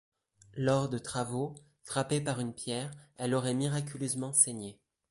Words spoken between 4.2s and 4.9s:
saigné.